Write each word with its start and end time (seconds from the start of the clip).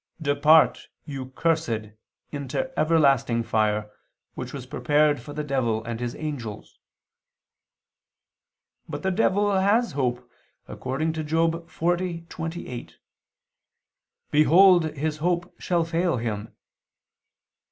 you 1.05 1.27
cursed, 1.35 1.91
into 2.31 2.71
everlasting 2.79 3.43
fire, 3.43 3.91
which 4.33 4.51
was 4.51 4.65
prepared 4.65 5.19
for 5.21 5.31
the 5.31 5.43
devil 5.43 5.83
and 5.83 5.99
his 5.99 6.15
angels." 6.15 6.79
But 8.89 9.03
the 9.03 9.11
devil 9.11 9.51
has 9.55 9.91
hope, 9.91 10.27
according 10.67 11.13
to 11.13 11.23
Job 11.23 11.69
40:28, 11.69 12.93
"Behold 14.31 14.85
his 14.95 15.17
hope 15.17 15.53
shall 15.61 15.83
fail 15.85 16.17
him." 16.17 16.55